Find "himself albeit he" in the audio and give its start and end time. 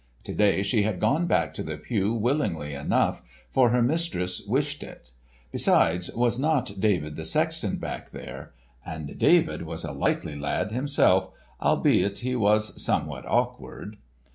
10.71-12.35